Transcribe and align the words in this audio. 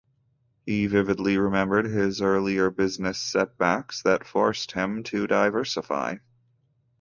He 0.65 0.87
vividly 0.87 1.37
remembered 1.37 1.85
his 1.85 2.23
earlier 2.23 2.71
business 2.71 3.19
setbacks 3.19 4.01
that 4.01 4.25
forced 4.25 4.71
him 4.71 5.03
to 5.03 5.27
diversify. 5.27 6.15